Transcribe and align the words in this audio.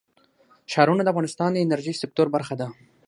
ښارونه 0.71 1.01
د 1.03 1.07
افغانستان 1.13 1.49
د 1.53 1.57
انرژۍ 1.65 1.93
سکتور 2.01 2.27
برخه 2.35 2.53
ده. 2.61 2.67